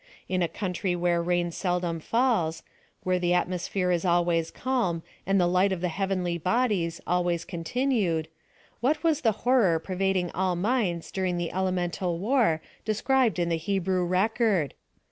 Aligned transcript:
In 0.27 0.41
a 0.41 0.47
country 0.47 0.95
where 0.95 1.21
rain 1.21 1.51
seldom 1.51 1.99
falls— 1.99 2.63
where 3.03 3.19
the 3.19 3.35
atmosphere 3.35 3.91
is 3.91 4.03
always 4.03 4.49
calm, 4.49 5.03
and 5.27 5.39
the 5.39 5.45
light 5.45 5.71
of 5.71 5.79
the 5.79 5.89
heavenly 5.89 6.39
bodies 6.39 6.99
always 7.05 7.45
continued, 7.45 8.27
what 8.79 9.03
was 9.03 9.21
the 9.21 9.31
horror 9.45 9.77
pervading 9.77 10.31
all 10.31 10.55
minds 10.55 11.11
during 11.11 11.37
the 11.37 11.51
elemental 11.51 12.17
war 12.17 12.63
described 12.83 13.37
in 13.37 13.49
the 13.49 13.57
Hebrew 13.57 14.03
record 14.03 14.73